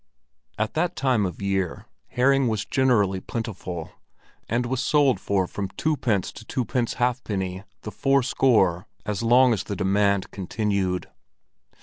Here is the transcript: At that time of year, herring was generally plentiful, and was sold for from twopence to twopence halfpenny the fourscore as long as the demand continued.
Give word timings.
At 0.57 0.73
that 0.73 0.95
time 0.95 1.27
of 1.27 1.43
year, 1.43 1.85
herring 2.07 2.47
was 2.47 2.65
generally 2.65 3.19
plentiful, 3.19 3.91
and 4.49 4.65
was 4.65 4.83
sold 4.83 5.19
for 5.19 5.45
from 5.45 5.67
twopence 5.77 6.31
to 6.31 6.43
twopence 6.43 6.95
halfpenny 6.95 7.65
the 7.83 7.91
fourscore 7.91 8.87
as 9.05 9.21
long 9.21 9.53
as 9.53 9.63
the 9.63 9.75
demand 9.75 10.31
continued. 10.31 11.07